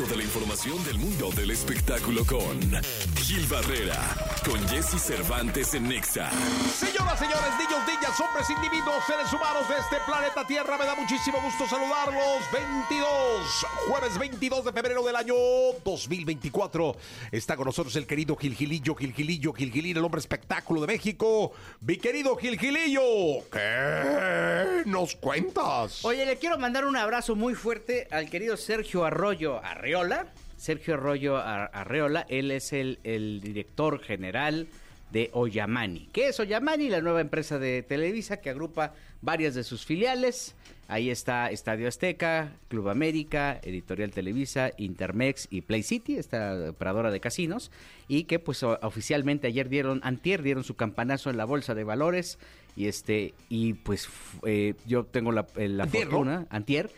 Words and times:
Toda 0.00 0.16
la 0.16 0.22
información 0.22 0.82
del 0.84 0.96
mundo 0.96 1.30
del 1.32 1.50
espectáculo 1.50 2.24
con 2.24 2.58
Gil 3.16 3.46
Barrera, 3.48 4.00
con 4.48 4.58
Jesse 4.66 4.98
Cervantes 4.98 5.74
en 5.74 5.90
Nexa. 5.90 6.30
Señoras, 6.74 7.18
señores, 7.18 7.50
niños, 7.58 7.80
niñas, 7.86 8.18
hombres, 8.18 8.48
individuos, 8.48 9.04
seres 9.06 9.30
humanos 9.30 9.68
de 9.68 9.76
este 9.76 9.96
planeta 10.06 10.46
Tierra, 10.46 10.78
me 10.78 10.86
da 10.86 10.94
muchísimo 10.94 11.38
gusto 11.42 11.66
saludarlos. 11.68 12.40
22, 12.50 13.66
jueves 13.88 14.18
22 14.18 14.64
de 14.64 14.72
febrero 14.72 15.02
del 15.04 15.16
año 15.16 15.34
2024. 15.84 16.96
Está 17.30 17.56
con 17.56 17.66
nosotros 17.66 17.94
el 17.96 18.06
querido 18.06 18.36
Gilgilillo, 18.36 18.94
Gilgilillo, 18.94 19.52
Gilgilín, 19.52 19.98
el 19.98 20.04
hombre 20.04 20.20
espectáculo 20.20 20.80
de 20.80 20.86
México. 20.86 21.52
Mi 21.82 21.98
querido 21.98 22.36
Gilgilillo, 22.36 23.02
¿qué 23.52 24.82
nos 24.86 25.14
cuentas? 25.16 26.02
Oye, 26.06 26.24
le 26.24 26.38
quiero 26.38 26.58
mandar 26.58 26.86
un 26.86 26.96
abrazo 26.96 27.36
muy 27.36 27.54
fuerte 27.54 28.08
al 28.10 28.30
querido 28.30 28.56
Sergio 28.56 29.04
Arroyo 29.04 29.60
Arreola. 29.90 30.26
Sergio 30.56 30.94
Arroyo 30.94 31.36
Ar- 31.38 31.70
Arreola, 31.72 32.26
él 32.28 32.50
es 32.50 32.72
el, 32.72 32.98
el 33.02 33.40
director 33.40 34.00
general 34.00 34.68
de 35.10 35.30
Oyamani. 35.32 36.08
¿Qué 36.12 36.28
es 36.28 36.38
Oyamani? 36.38 36.88
La 36.88 37.00
nueva 37.00 37.20
empresa 37.20 37.58
de 37.58 37.82
Televisa 37.82 38.36
que 38.36 38.50
agrupa 38.50 38.92
varias 39.22 39.54
de 39.54 39.64
sus 39.64 39.84
filiales. 39.84 40.54
Ahí 40.86 41.10
está 41.10 41.50
Estadio 41.50 41.88
Azteca, 41.88 42.52
Club 42.68 42.88
América, 42.88 43.58
Editorial 43.62 44.10
Televisa, 44.12 44.70
Intermex 44.76 45.48
y 45.50 45.62
Play 45.62 45.82
City, 45.82 46.16
esta 46.16 46.70
operadora 46.70 47.10
de 47.10 47.20
casinos, 47.20 47.70
y 48.06 48.24
que 48.24 48.38
pues 48.38 48.62
oficialmente 48.62 49.46
ayer 49.46 49.68
dieron, 49.68 50.00
antier 50.04 50.42
dieron 50.42 50.62
su 50.62 50.74
campanazo 50.76 51.30
en 51.30 51.36
la 51.36 51.44
bolsa 51.46 51.74
de 51.74 51.84
valores, 51.84 52.38
y 52.76 52.86
este, 52.86 53.34
y 53.48 53.74
pues 53.74 54.08
eh, 54.44 54.74
yo 54.84 55.04
tengo 55.04 55.32
la, 55.32 55.46
eh, 55.56 55.68
la 55.68 55.84
Antier, 55.84 56.04
¿no? 56.06 56.10
fortuna, 56.10 56.46
antier, 56.50 56.90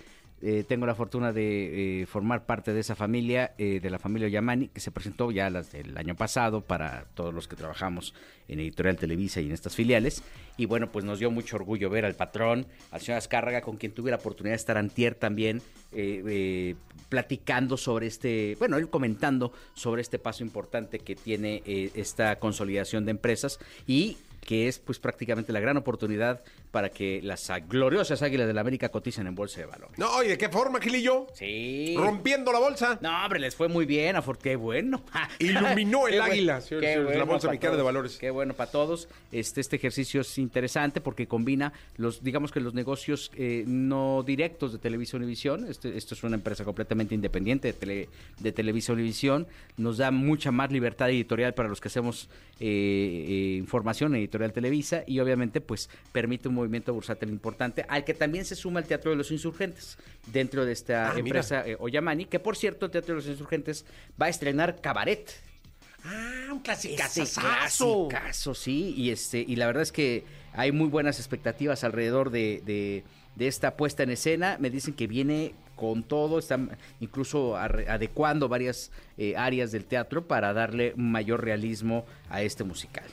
eh, 0.45 0.65
tengo 0.67 0.87
la 0.87 0.97
fortuna 0.97 1.33
de 1.33 2.03
eh, 2.03 2.07
formar 2.07 2.47
parte 2.47 2.73
de 2.73 2.81
esa 2.81 2.97
familia, 2.97 3.55
eh, 3.59 3.79
de 3.81 3.91
la 3.91 4.01
familia 4.01 4.27
Yamani, 4.27 4.69
que 4.69 4.81
se 4.81 4.91
presentó 4.91 5.31
ya 5.31 5.49
las 5.51 5.71
del 5.71 5.97
año 5.97 6.17
pasado 6.17 6.63
para 6.63 7.07
todos 7.15 7.33
los 7.33 7.47
que 7.47 7.55
trabajamos 7.55 8.13
en 8.49 8.59
Editorial 8.59 8.97
Televisa 8.97 9.41
y 9.41 9.47
en 9.47 9.53
estas 9.53 9.77
filiales. 9.77 10.25
Y 10.57 10.67
bueno, 10.67 10.91
pues 10.91 11.05
nos 11.05 11.21
dio 11.21 11.31
mucho 11.31 11.55
orgullo 11.55 11.91
ver 11.91 12.05
al 12.05 12.17
patrón, 12.17 12.67
al 12.91 13.01
señor 13.01 13.19
Azcárraga, 13.19 13.61
con 13.61 13.77
quien 13.77 13.93
tuve 13.93 14.11
la 14.11 14.17
oportunidad 14.17 14.55
de 14.55 14.57
estar 14.57 14.77
antier 14.77 15.15
también, 15.15 15.63
eh, 15.93 16.75
platicando 17.09 17.77
sobre 17.77 18.09
este, 18.09 18.57
bueno, 18.59 18.79
él 18.79 18.91
comentando 18.91 19.53
sobre 19.75 20.03
este 20.03 20.19
paso 20.19 20.43
importante 20.43 20.99
que 20.99 21.15
tiene 21.15 21.63
esta 21.95 22.41
consolidación 22.41 23.05
de 23.05 23.13
empresas 23.13 23.61
y 23.87 24.17
que 24.45 24.67
es 24.69 24.79
pues 24.81 24.99
prácticamente 24.99 25.53
la 25.53 25.61
gran 25.61 25.77
oportunidad 25.77 26.43
para 26.73 26.89
que 26.91 27.21
las 27.23 27.49
gloriosas 27.69 28.23
águilas 28.23 28.47
de 28.49 28.53
la 28.55 28.61
América 28.63 28.89
coticen 28.89 29.27
en 29.27 29.35
bolsa 29.35 29.61
de 29.61 29.67
valores. 29.67 29.97
No, 29.99 30.23
¿y 30.23 30.29
de 30.29 30.37
qué 30.39 30.49
forma, 30.49 30.81
Gilillo? 30.81 31.27
Sí. 31.35 31.95
Rompiendo 31.97 32.51
la 32.53 32.59
bolsa. 32.59 32.99
No, 33.03 33.25
hombre, 33.25 33.39
les 33.39 33.55
fue 33.55 33.69
muy 33.69 33.87
bien, 33.87 34.17
afor- 34.17 34.39
qué 34.39 34.57
bueno. 34.57 35.03
Iluminó 35.39 36.09
el 36.09 36.15
Qué 36.15 36.21
águila, 36.21 36.61
la 37.15 37.25
Bolsa 37.25 37.49
Mexicana 37.49 37.77
de 37.77 37.83
Valores. 37.83 38.17
Qué 38.19 38.31
bueno 38.31 38.55
para 38.55 38.71
todos. 38.71 39.09
Este, 39.31 39.61
este 39.61 39.77
ejercicio 39.77 40.23
es 40.23 40.39
interesante 40.39 41.01
porque 41.01 41.27
combina 41.29 41.73
los, 41.97 42.23
digamos 42.25 42.51
que 42.51 42.61
los 42.61 42.75
negocios 42.75 43.31
eh, 43.37 43.65
no 43.67 44.23
directos 44.27 44.73
de 44.73 44.79
Televisa 44.79 45.17
Univisión. 45.19 45.67
Este, 45.69 45.97
esto 45.97 46.15
es 46.15 46.23
una 46.25 46.35
empresa 46.37 46.65
completamente 46.65 47.15
independiente 47.15 47.69
de, 47.73 47.79
tele- 47.79 48.09
de 48.41 48.53
Televisa 48.53 48.93
Univisión. 48.93 49.47
Nos 49.77 49.99
da 49.99 50.11
mucha 50.11 50.51
más 50.51 50.73
libertad 50.73 51.11
editorial 51.11 51.55
para 51.55 51.69
los 51.69 51.81
que 51.81 51.89
hacemos 51.89 52.29
eh, 52.61 52.67
eh, 53.29 53.57
información 53.59 54.15
en 54.15 54.23
Editorial 54.33 54.53
Televisa 54.55 55.05
y 55.07 55.21
obviamente 55.21 55.61
pues 55.61 55.91
permite 56.11 56.49
un 56.49 56.55
movimiento 56.55 56.95
bursátil 56.95 57.29
importante 57.29 57.85
al 57.89 58.03
que 58.05 58.15
también 58.15 58.45
se 58.47 58.57
suma 58.57 58.81
el 58.81 58.87
Teatro 58.87 59.11
de 59.11 59.17
los 59.19 59.31
Insurgentes 59.31 59.99
dentro 60.27 60.65
de 60.65 60.73
esta 60.73 61.13
Ah, 61.13 61.19
empresa 61.19 61.67
eh, 61.69 61.77
Oyamani, 61.79 62.25
que 62.25 62.39
por 62.41 62.57
cierto 62.57 62.87
el 62.87 62.93
Teatro 62.93 63.15
de 63.15 63.21
los 63.21 63.29
Insurgentes 63.29 63.85
va 64.21 64.27
a 64.27 64.29
estrenar 64.31 64.81
Cabaret. 64.81 65.31
Ah, 66.05 66.49
un 66.51 66.61
clasicazazo. 66.61 68.09
clasicazo, 68.09 68.55
sí, 68.55 68.95
y 68.97 69.11
este, 69.11 69.45
y 69.47 69.57
la 69.57 69.67
verdad 69.67 69.83
es 69.83 69.93
que 69.93 70.25
hay 70.55 70.73
muy 70.73 70.89
buenas 70.89 71.19
expectativas 71.19 71.85
alrededor 71.85 72.31
de, 72.31 72.63
de- 72.65 73.05
de 73.37 73.47
esta 73.49 73.77
puesta 73.79 74.03
en 74.03 74.11
escena. 74.11 74.57
Me 74.61 74.69
dicen 74.69 74.93
que 74.95 75.07
viene 75.07 75.55
con 75.75 76.03
todo, 76.03 76.39
están 76.39 76.77
incluso 77.01 77.57
adecuando 77.57 78.47
varias 78.49 78.91
eh, 79.17 79.35
áreas 79.37 79.73
del 79.73 79.85
teatro 79.87 80.27
para 80.27 80.53
darle 80.53 80.93
mayor 80.97 81.43
realismo 81.43 82.05
a 82.29 82.43
este 82.43 82.63
musical. 82.63 83.05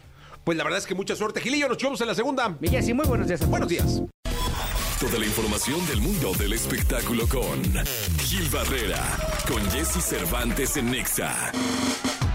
Pues 0.44 0.58
la 0.58 0.64
verdad 0.64 0.80
es 0.80 0.88
que 0.88 0.96
mucha 0.96 1.16
suerte, 1.16 1.42
Gilillo. 1.42 1.68
Nos 1.68 1.78
vemos 1.78 2.02
en 2.02 2.08
la 2.08 2.16
segunda. 2.16 2.58
Mi 2.60 2.70
Jessy, 2.70 2.94
muy 2.94 3.06
buenos 3.06 3.28
días 3.28 3.42
a 3.42 3.46
todos. 3.46 3.52
Buenos 3.52 3.70
días. 3.70 4.02
Toda 5.00 5.18
la 5.18 5.26
información 5.26 5.86
del 5.88 6.02
mundo 6.02 6.34
del 6.38 6.54
espectáculo 6.54 7.26
con 7.28 7.64
Gil 8.20 8.50
Barrera, 8.50 9.02
con 9.48 9.62
Jesse 9.72 10.04
Cervantes 10.04 10.76
en 10.76 10.92
Nexa. 10.92 11.52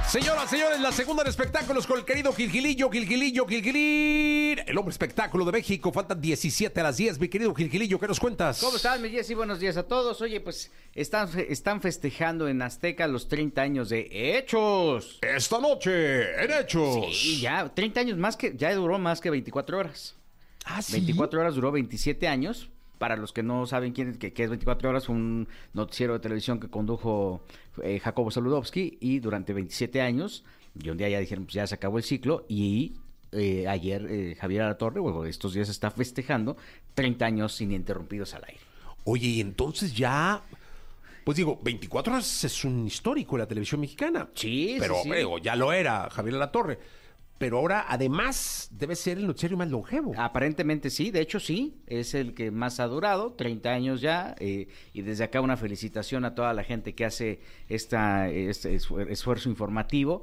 Señoras, 0.08 0.48
señores, 0.48 0.80
la 0.80 0.92
segunda 0.92 1.24
de 1.24 1.30
espectáculos 1.30 1.86
con 1.88 1.98
el 1.98 2.04
querido 2.04 2.32
Gilgilillo, 2.32 2.88
Gilgilillo, 2.88 3.46
Gilgilín. 3.46 4.60
El 4.64 4.78
hombre 4.78 4.92
espectáculo 4.92 5.44
de 5.44 5.50
México. 5.50 5.90
Faltan 5.92 6.20
17 6.20 6.78
a 6.78 6.82
las 6.84 6.96
10. 6.98 7.18
Mi 7.18 7.28
querido 7.28 7.52
Gilgilillo, 7.52 7.98
¿qué 7.98 8.06
nos 8.06 8.20
cuentas? 8.20 8.60
¿Cómo 8.60 8.76
están, 8.76 9.02
mi 9.02 9.10
Jessy? 9.10 9.34
Buenos 9.34 9.58
días 9.58 9.76
a 9.76 9.82
todos. 9.82 10.20
Oye, 10.20 10.40
pues 10.40 10.70
están, 10.94 11.28
están 11.48 11.80
festejando 11.80 12.46
en 12.46 12.62
Azteca 12.62 13.08
los 13.08 13.26
30 13.26 13.60
años 13.60 13.88
de 13.88 14.08
Hechos. 14.38 15.18
Esta 15.20 15.58
noche, 15.58 16.44
en 16.44 16.52
Hechos. 16.52 17.18
Sí, 17.18 17.40
ya, 17.40 17.68
30 17.74 18.00
años 18.00 18.18
más 18.18 18.36
que, 18.36 18.54
ya 18.56 18.72
duró 18.74 18.98
más 19.00 19.20
que 19.20 19.30
24 19.30 19.78
horas. 19.78 20.14
Ah, 20.64 20.80
¿sí? 20.80 20.92
24 20.92 21.40
horas 21.40 21.54
duró 21.56 21.72
27 21.72 22.28
años. 22.28 22.70
Para 22.98 23.16
los 23.16 23.32
que 23.32 23.42
no 23.42 23.66
saben 23.66 23.92
quién 23.92 24.10
es, 24.10 24.18
que, 24.18 24.32
que 24.32 24.44
es 24.44 24.50
24 24.50 24.88
horas, 24.88 25.06
fue 25.06 25.14
un 25.16 25.48
noticiero 25.72 26.12
de 26.14 26.20
televisión 26.20 26.60
que 26.60 26.68
condujo 26.68 27.42
eh, 27.82 27.98
Jacobo 27.98 28.30
Saludowski 28.30 28.98
y 29.00 29.18
durante 29.18 29.52
27 29.52 30.00
años, 30.00 30.44
y 30.80 30.88
un 30.90 30.96
día 30.96 31.08
ya 31.08 31.18
dijeron, 31.18 31.44
pues 31.44 31.54
ya 31.54 31.66
se 31.66 31.74
acabó 31.74 31.98
el 31.98 32.04
ciclo 32.04 32.44
y 32.48 32.92
eh, 33.32 33.66
ayer 33.66 34.06
eh, 34.08 34.36
Javier 34.40 34.62
Alatorre, 34.62 35.00
bueno, 35.00 35.24
estos 35.24 35.54
días 35.54 35.68
está 35.68 35.90
festejando 35.90 36.56
30 36.94 37.26
años 37.26 37.60
ininterrumpidos 37.60 38.32
al 38.34 38.44
aire. 38.44 38.60
Oye, 39.04 39.26
y 39.26 39.40
entonces 39.40 39.94
ya. 39.94 40.42
Pues 41.24 41.36
digo, 41.36 41.58
24 41.62 42.12
horas 42.12 42.44
es 42.44 42.64
un 42.64 42.86
histórico 42.86 43.36
en 43.36 43.40
la 43.40 43.46
televisión 43.48 43.80
mexicana. 43.80 44.28
Sí, 44.34 44.74
sí, 44.74 44.76
Pero, 44.78 44.96
sí. 45.02 45.10
digo, 45.10 45.38
ya 45.38 45.56
lo 45.56 45.72
era 45.72 46.08
Javier 46.10 46.34
La 46.34 46.52
Torre. 46.52 46.78
Pero 47.38 47.58
ahora, 47.58 47.84
además, 47.88 48.68
debe 48.72 48.94
ser 48.94 49.18
el 49.18 49.26
noticiario 49.26 49.56
más 49.56 49.68
longevo. 49.68 50.12
Aparentemente 50.16 50.88
sí, 50.88 51.10
de 51.10 51.20
hecho 51.20 51.40
sí, 51.40 51.76
es 51.86 52.14
el 52.14 52.32
que 52.34 52.50
más 52.50 52.78
ha 52.80 52.86
durado, 52.86 53.32
30 53.32 53.70
años 53.72 54.00
ya, 54.00 54.36
eh, 54.38 54.68
y 54.92 55.02
desde 55.02 55.24
acá 55.24 55.40
una 55.40 55.56
felicitación 55.56 56.24
a 56.24 56.34
toda 56.34 56.54
la 56.54 56.62
gente 56.62 56.94
que 56.94 57.04
hace 57.04 57.40
esta, 57.68 58.28
este 58.30 58.76
esfu- 58.76 59.06
esfuerzo 59.10 59.48
informativo. 59.48 60.22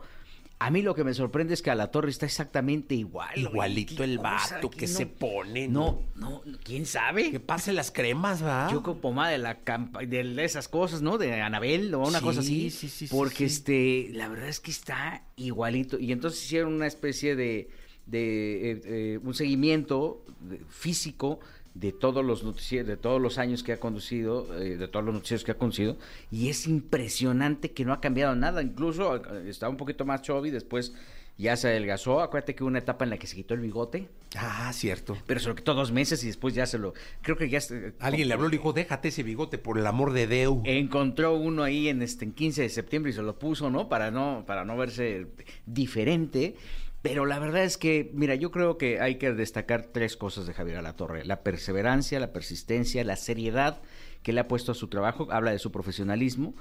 A 0.63 0.69
mí 0.69 0.81
lo 0.83 0.93
que 0.93 1.03
me 1.03 1.13
sorprende 1.13 1.53
es 1.55 1.61
que 1.61 1.71
a 1.71 1.75
la 1.75 1.89
torre 1.89 2.09
está 2.11 2.25
exactamente 2.27 2.93
igual. 2.93 3.31
Igualito 3.35 4.03
el 4.03 4.19
vato 4.19 4.69
que 4.69 4.87
se 4.87 5.07
pone, 5.07 5.67
¿no? 5.67 6.03
No, 6.15 6.41
no, 6.45 6.57
¿quién 6.63 6.85
sabe? 6.85 7.31
Que 7.31 7.39
pase 7.39 7.73
las 7.73 7.89
cremas, 7.89 8.43
¿va? 8.45 8.69
Yo 8.71 8.83
con 8.83 8.99
pomada 8.99 9.29
de 9.31 9.37
la 9.39 9.55
de 9.55 10.43
esas 10.45 10.67
cosas, 10.67 11.01
¿no? 11.01 11.17
De 11.17 11.41
Anabel 11.41 11.93
o 11.95 12.07
una 12.07 12.19
Sí, 12.19 12.23
cosa 12.25 12.39
así. 12.41 12.69
sí, 12.69 12.89
sí, 12.89 13.07
sí, 13.07 13.15
Porque 13.15 13.49
sí. 13.49 13.55
este, 13.55 14.09
la 14.13 14.27
verdad 14.27 14.49
es 14.49 14.59
que 14.59 14.69
está 14.71 15.23
igualito. 15.35 15.97
Y 15.99 16.11
entonces 16.11 16.43
hicieron 16.43 16.73
una 16.73 16.85
especie 16.87 17.35
de, 17.35 17.69
de 18.05 18.71
eh, 18.71 18.81
eh, 18.85 19.19
un 19.23 19.33
seguimiento 19.33 20.23
físico 20.69 21.39
de 21.73 21.91
todos 21.93 22.23
los 22.25 22.43
noticieros, 22.43 22.87
de 22.87 22.97
todos 22.97 23.21
los 23.21 23.37
años 23.37 23.63
que 23.63 23.71
ha 23.73 23.79
conducido, 23.79 24.47
eh, 24.61 24.77
de 24.77 24.87
todos 24.87 25.05
los 25.05 25.13
noticieros 25.15 25.43
que 25.43 25.51
ha 25.51 25.57
conducido, 25.57 25.97
y 26.29 26.49
es 26.49 26.67
impresionante 26.67 27.71
que 27.71 27.85
no 27.85 27.93
ha 27.93 28.01
cambiado 28.01 28.35
nada. 28.35 28.61
Incluso 28.61 29.15
eh, 29.15 29.49
estaba 29.49 29.69
un 29.69 29.77
poquito 29.77 30.03
más 30.05 30.21
chubby, 30.21 30.49
después 30.51 30.93
ya 31.37 31.55
se 31.55 31.69
adelgazó. 31.69 32.19
Acuérdate 32.21 32.53
que 32.55 32.63
hubo 32.63 32.67
una 32.67 32.79
etapa 32.79 33.03
en 33.05 33.09
la 33.09 33.17
que 33.17 33.25
se 33.25 33.35
quitó 33.35 33.53
el 33.53 33.61
bigote. 33.61 34.09
Ah, 34.37 34.71
cierto. 34.73 35.17
Pero 35.25 35.39
se 35.39 35.47
lo 35.47 35.55
quitó 35.55 35.73
dos 35.73 35.91
meses 35.91 36.23
y 36.23 36.27
después 36.27 36.53
ya 36.53 36.65
se 36.65 36.77
lo. 36.77 36.93
Creo 37.21 37.35
que 37.37 37.49
ya. 37.49 37.59
se- 37.61 37.93
Alguien 37.99 38.27
le 38.27 38.33
habló 38.33 38.47
y 38.47 38.51
le 38.51 38.57
dijo, 38.57 38.73
déjate 38.73 39.07
ese 39.07 39.23
bigote 39.23 39.57
por 39.57 39.79
el 39.79 39.87
amor 39.87 40.11
de 40.13 40.27
Deu. 40.27 40.61
encontró 40.65 41.33
uno 41.35 41.63
ahí 41.63 41.87
en 41.87 42.01
este 42.01 42.25
en 42.25 42.33
15 42.33 42.61
de 42.63 42.69
septiembre 42.69 43.11
y 43.11 43.15
se 43.15 43.21
lo 43.23 43.39
puso, 43.39 43.69
¿no? 43.71 43.89
Para 43.89 44.11
no 44.11 44.43
para 44.45 44.65
no 44.65 44.77
verse 44.77 45.27
diferente. 45.65 46.55
Pero 47.01 47.25
la 47.25 47.39
verdad 47.39 47.63
es 47.63 47.77
que, 47.77 48.11
mira, 48.13 48.35
yo 48.35 48.51
creo 48.51 48.77
que 48.77 48.99
hay 48.99 49.15
que 49.15 49.33
destacar 49.33 49.87
tres 49.87 50.17
cosas 50.17 50.45
de 50.45 50.53
Javier 50.53 50.77
Alatorre. 50.77 51.25
La 51.25 51.41
perseverancia, 51.41 52.19
la 52.19 52.31
persistencia, 52.31 53.03
la 53.03 53.15
seriedad 53.15 53.81
que 54.21 54.33
le 54.33 54.41
ha 54.41 54.47
puesto 54.47 54.71
a 54.71 54.75
su 54.75 54.87
trabajo, 54.87 55.27
habla 55.31 55.51
de 55.51 55.57
su 55.59 55.71
profesionalismo, 55.71 56.53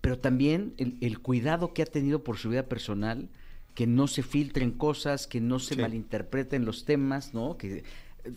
pero 0.00 0.18
también 0.18 0.74
el, 0.78 0.96
el 1.00 1.18
cuidado 1.18 1.74
que 1.74 1.82
ha 1.82 1.86
tenido 1.86 2.22
por 2.22 2.36
su 2.36 2.48
vida 2.50 2.64
personal, 2.68 3.28
que 3.74 3.88
no 3.88 4.06
se 4.06 4.22
filtren 4.22 4.70
cosas, 4.70 5.26
que 5.26 5.40
no 5.40 5.58
se 5.58 5.74
Sí. 5.74 5.80
malinterpreten 5.80 6.64
los 6.64 6.84
temas, 6.84 7.34
¿no? 7.34 7.56
Que 7.56 7.82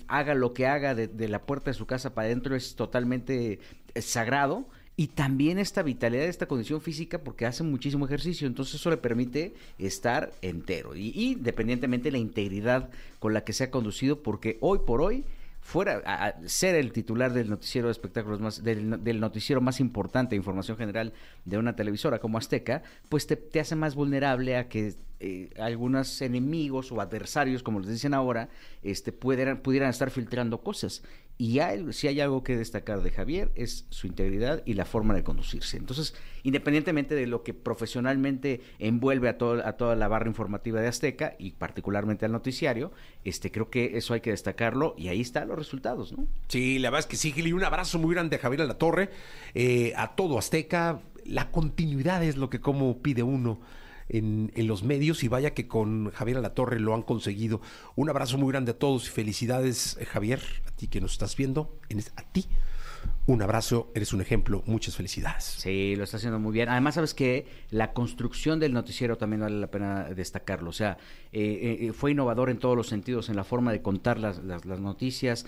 haga 0.08 0.34
lo 0.34 0.54
que 0.54 0.66
haga 0.66 0.96
de, 0.96 1.08
de 1.08 1.28
la 1.28 1.44
puerta 1.46 1.70
de 1.72 1.76
su 1.76 1.86
casa 1.86 2.14
para 2.16 2.26
adentro 2.28 2.56
es 2.56 2.76
totalmente 2.76 3.60
eh, 3.94 4.02
sagrado. 4.02 4.68
Y 4.98 5.08
también 5.08 5.58
esta 5.58 5.84
vitalidad, 5.84 6.26
esta 6.26 6.48
condición 6.48 6.82
física, 6.82 7.20
porque 7.20 7.46
hace 7.46 7.64
muchísimo 7.64 8.06
ejercicio, 8.06 8.48
entonces 8.48 8.76
eso 8.76 8.90
le 8.90 8.98
permite 8.98 9.54
estar 9.80 10.32
entero. 10.42 10.96
Y, 10.96 11.12
y 11.16 11.32
independientemente 11.34 12.10
de 12.10 12.12
la 12.12 12.18
integridad 12.18 12.90
con 13.20 13.34
la 13.34 13.44
que 13.44 13.54
se 13.54 13.64
ha 13.64 13.72
conducido, 13.72 14.22
porque 14.22 14.58
hoy 14.60 14.80
por 14.86 15.02
hoy, 15.02 15.24
fuera 15.62 16.02
a, 16.06 16.36
ser 16.48 16.76
el 16.76 16.92
titular 16.92 17.34
del 17.34 17.50
noticiero 17.50 17.88
de 17.88 17.92
espectáculos 17.94 18.42
más, 18.42 18.64
del, 18.64 19.20
noticiero 19.20 19.62
más 19.62 19.80
importante 19.80 20.32
de 20.32 20.38
información 20.38 20.76
general 20.76 21.14
de 21.46 21.58
una 21.58 21.76
televisora 21.76 22.20
como 22.20 22.38
Azteca, 22.38 22.84
pues 23.10 23.28
te, 23.28 23.36
te 23.36 23.60
hace 23.60 23.76
más 23.76 23.96
vulnerable 23.96 24.58
a 24.58 24.68
que 24.68 24.96
eh, 25.22 25.50
algunos 25.60 26.22
enemigos 26.22 26.92
o 26.92 27.00
adversarios, 27.00 27.62
como 27.62 27.80
les 27.80 27.90
dicen 27.90 28.14
ahora, 28.14 28.50
este, 28.82 29.12
pudieran, 29.12 29.62
pudieran 29.62 29.90
estar 29.90 30.10
filtrando 30.10 30.62
cosas. 30.62 31.04
Y 31.38 31.60
si 31.92 32.08
hay 32.08 32.20
algo 32.20 32.44
que 32.44 32.56
destacar 32.56 33.02
de 33.02 33.10
Javier 33.10 33.52
es 33.56 33.88
su 33.90 34.06
integridad 34.06 34.62
y 34.64 34.76
la 34.76 34.86
forma 34.86 35.16
de 35.16 35.24
conducirse. 35.24 35.78
Entonces, 35.78 36.14
independientemente 36.44 37.16
de 37.16 37.26
lo 37.26 37.42
que 37.42 37.56
profesionalmente 37.56 38.62
envuelve 38.78 39.28
a, 39.28 39.40
todo, 39.40 39.66
a 39.66 39.74
toda 39.74 39.96
la 39.96 40.08
barra 40.08 40.28
informativa 40.28 40.82
de 40.82 40.88
Azteca 40.88 41.36
y 41.40 41.54
particularmente 41.54 42.26
al 42.26 42.32
noticiario, 42.32 42.92
este, 43.24 43.52
creo 43.52 43.72
que 43.72 43.98
eso 43.98 44.14
hay 44.14 44.22
que 44.22 44.30
destacarlo 44.30 44.94
y 45.00 45.08
ahí 45.08 45.22
están 45.22 45.48
los 45.48 45.58
resultados, 45.58 46.16
¿no? 46.16 46.28
Sí, 46.48 46.78
la 46.78 46.92
verdad 46.92 47.00
es 47.00 47.08
que 47.08 47.18
sí, 47.18 47.32
Gil, 47.32 47.48
y 47.48 47.54
un 47.54 47.64
abrazo 47.64 47.98
muy 47.98 48.14
grande 48.14 48.36
a 48.36 48.40
Javier 48.40 48.62
a 48.62 48.66
la 48.66 48.78
Torre, 48.78 49.10
eh, 49.56 49.94
a 49.98 50.16
todo 50.16 50.38
Azteca. 50.38 51.02
La 51.26 51.50
continuidad 51.50 52.24
es 52.24 52.38
lo 52.38 52.52
que 52.52 52.62
como 52.62 53.02
pide 53.02 53.24
uno 53.24 53.60
en, 54.12 54.52
los 54.68 54.84
medios 54.84 55.24
y 55.24 55.28
vaya 55.28 55.54
que 55.54 55.68
con 55.68 56.12
Javier 56.12 56.38
Alatorre 56.38 56.80
lo 56.80 56.94
han 56.94 57.02
conseguido. 57.02 57.62
Un 57.96 58.10
abrazo 58.10 58.38
muy 58.38 58.52
grande 58.52 58.72
a 58.72 58.78
todos 58.78 59.08
y 59.08 59.10
felicidades, 59.10 59.98
eh, 60.00 60.06
Javier, 60.06 60.42
a 60.68 60.72
ti 60.72 60.88
que 60.88 61.02
nos 61.02 61.14
estás 61.14 61.36
viendo, 61.36 61.80
a 62.16 62.24
ti. 62.24 62.46
Un 63.26 63.42
abrazo, 63.42 63.92
eres 63.96 64.14
un 64.14 64.22
ejemplo, 64.22 64.64
muchas 64.68 64.96
felicidades. 64.96 65.44
Sí, 65.44 65.96
lo 65.96 66.04
está 66.04 66.18
haciendo 66.18 66.40
muy 66.40 66.52
bien. 66.52 66.70
Además, 66.70 66.96
sabes 66.96 67.14
que 67.14 67.48
la 67.72 67.94
construcción 67.94 68.60
del 68.60 68.74
noticiero 68.74 69.18
también 69.18 69.42
vale 69.42 69.60
la 69.60 69.72
pena 69.72 70.04
destacarlo. 70.04 70.70
O 70.70 70.74
sea, 70.74 70.98
eh, 71.32 71.78
eh, 71.82 71.94
fue 71.94 72.12
innovador 72.12 72.50
en 72.50 72.60
todos 72.60 72.76
los 72.76 72.88
sentidos, 72.88 73.30
en 73.30 73.36
la 73.36 73.44
forma 73.44 73.72
de 73.72 73.82
contar 73.82 74.20
las, 74.20 74.40
noticias. 74.66 75.46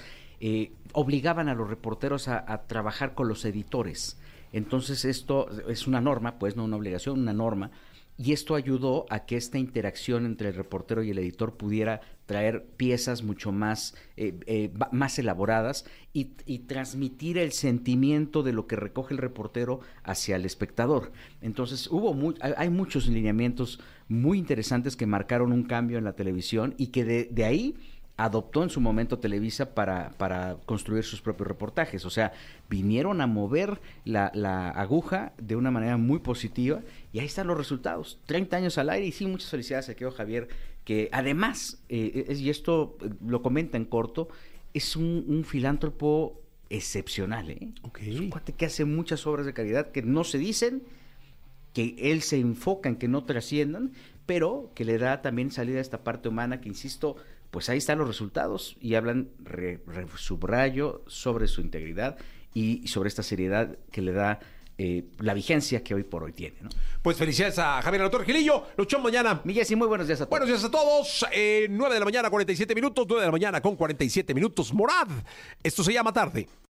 obligaban 0.94 1.48
a 1.48 1.54
los 1.54 1.70
reporteros 1.70 2.28
a 2.28 2.64
trabajar 2.68 3.14
con 3.14 3.28
los 3.28 3.46
editores. 3.46 4.18
Entonces, 4.52 5.04
esto 5.04 5.48
es 5.68 5.88
una 5.88 6.00
norma, 6.00 6.38
pues 6.38 6.56
no 6.56 6.64
una 6.64 6.78
obligación, 6.78 7.20
una 7.20 7.34
norma 7.34 7.72
y 8.18 8.34
esto 8.34 8.56
ayudó 8.56 9.06
a 9.10 9.26
que 9.26 9.38
esta 9.38 9.58
interacción 9.58 10.26
entre 10.26 10.50
el 10.50 10.56
reportero 10.56 11.04
y 11.04 11.10
el 11.10 11.18
editor 11.18 11.58
pudiera 11.58 12.02
traer 12.26 12.66
piezas 12.78 13.24
mucho 13.24 13.52
más, 13.52 13.96
eh, 14.18 14.40
eh, 14.46 14.72
más 14.92 15.18
elaboradas 15.20 15.86
y, 16.14 16.26
transmitir 16.68 17.38
el 17.38 17.52
sentimiento 17.52 18.44
de 18.44 18.54
lo 18.54 18.68
que 18.68 18.76
recoge 18.76 19.14
el 19.14 19.18
reportero 19.18 19.82
hacia 20.04 20.36
el 20.36 20.46
espectador. 20.46 21.12
Entonces 21.42 21.88
hubo 21.92 22.16
hay 22.40 22.70
muchos 22.70 23.08
lineamientos 23.08 23.80
muy 24.08 24.38
interesantes 24.38 24.96
que 24.96 25.08
marcaron 25.08 25.52
un 25.52 25.64
cambio 25.64 25.98
en 25.98 26.04
la 26.04 26.14
televisión 26.14 26.76
y 26.78 26.88
que 26.88 27.04
de, 27.04 27.26
de 27.32 27.46
ahí 27.46 27.76
adoptó 28.16 28.62
en 28.64 28.70
su 28.70 28.80
momento 28.80 29.18
Televisa 29.18 29.74
para, 29.74 30.12
para 30.18 30.58
construir 30.66 31.04
sus 31.04 31.22
propios 31.22 31.48
reportajes. 31.48 32.06
O 32.06 32.10
sea, 32.10 32.34
vinieron 32.70 33.22
a 33.22 33.28
mover 33.28 33.82
la, 34.06 34.32
la, 34.36 34.70
aguja 34.70 35.34
de 35.38 35.56
una 35.56 35.72
manera 35.72 35.98
muy 35.98 36.20
positiva 36.20 36.82
y 37.12 37.20
ahí 37.20 37.26
están 37.26 37.48
los 37.48 37.58
resultados. 37.58 38.20
30 38.28 38.58
años 38.58 38.78
al 38.78 38.90
aire 38.90 39.08
y 39.08 39.12
sí, 39.12 39.26
muchas 39.26 39.50
felicidades 39.50 39.90
a 39.90 39.96
Keo 39.96 40.12
Javier, 40.12 40.48
que 40.86 41.10
además, 41.12 41.82
eh, 41.90 42.36
y 42.38 42.50
esto 42.50 42.98
eh, 43.02 43.10
lo 43.26 43.42
comenta 43.42 43.78
en 43.78 43.86
corto, 43.86 44.30
es 44.74 44.96
un, 44.96 45.44
filántropo 45.48 46.40
excepcional. 46.70 47.50
¿eh? 47.52 47.70
Es 48.00 48.20
un 48.20 48.30
cuate 48.30 48.54
que 48.54 48.66
hace 48.66 48.86
muchas 48.86 49.26
obras 49.26 49.46
de 49.46 49.54
caridad 49.54 49.92
que 49.92 50.02
no 50.02 50.24
se 50.24 50.38
dicen, 50.38 50.84
que 51.74 51.96
él 51.98 52.22
se 52.22 52.40
enfoca 52.40 52.90
en 52.90 52.98
que 52.98 53.08
no 53.08 53.24
trasciendan, 53.24 53.92
pero 54.26 54.72
que 54.76 54.86
le 54.86 54.98
da 54.98 55.22
también 55.22 55.52
salida 55.52 55.80
a 55.80 55.82
esta 55.82 56.04
parte 56.04 56.30
humana 56.30 56.62
que, 56.62 56.70
insisto, 56.70 57.18
pues 57.54 57.70
ahí 57.70 57.78
están 57.78 58.00
los 58.00 58.08
resultados 58.08 58.76
y 58.82 58.96
hablan, 58.96 59.30
subrayo, 60.18 61.04
sobre 61.06 61.48
su 61.48 61.62
integridad 61.62 62.18
y 62.52 62.88
sobre 62.88 63.10
esta 63.10 63.22
seriedad 63.22 63.78
que 63.92 64.02
le 64.02 64.12
da 64.12 64.40
eh, 64.80 65.06
la 65.20 65.36
vigencia 65.36 65.84
que 65.84 65.94
hoy 65.94 66.02
por 66.02 66.24
hoy 66.24 66.34
tiene. 66.34 66.58
¿no? 66.62 66.70
Pues 67.04 67.16
felicidades 67.16 67.60
a 67.60 67.80
Javier 67.84 68.02
Autor 68.02 68.26
Gilillo. 68.26 68.66
Luchón 68.76 69.04
mañana. 69.04 69.40
Miguel, 69.44 69.68
sí, 69.68 69.76
muy 69.76 69.88
buenos 69.88 70.08
días 70.08 70.20
a 70.22 70.26
todos. 70.26 70.32
Buenos 70.32 70.50
días 70.50 70.64
a 70.64 70.72
todos. 70.72 71.28
Eh, 71.32 71.68
9 71.70 71.94
de 71.94 72.00
la 72.00 72.06
mañana, 72.06 72.32
47 72.32 72.74
minutos. 72.74 73.06
9 73.08 73.22
de 73.22 73.28
la 73.28 73.32
mañana 73.32 73.62
con 73.62 73.76
47 73.76 74.34
minutos. 74.34 74.74
Morad. 74.74 75.10
Esto 75.62 75.84
se 75.84 75.94
llama 75.94 76.12
tarde. 76.12 76.48